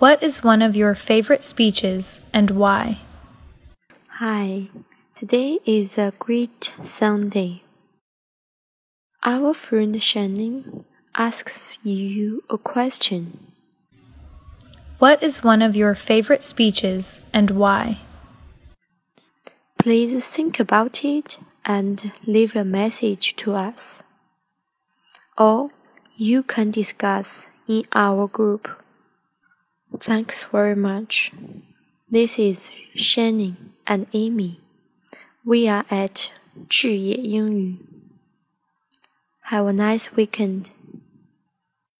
[0.00, 3.00] What is one of your favorite speeches and why?
[4.12, 4.70] Hi,
[5.14, 7.64] today is a great Sunday.
[9.22, 13.52] Our friend Shannon asks you a question.
[14.98, 17.98] What is one of your favorite speeches and why?
[19.76, 24.02] Please think about it and leave a message to us.
[25.36, 25.72] Or
[26.16, 28.79] you can discuss in our group.
[30.00, 31.30] Thanks very much.
[32.10, 34.58] This is Shannon and Amy.
[35.44, 36.30] We are at
[36.70, 37.76] 智也英语.
[39.50, 40.70] Have a nice weekend.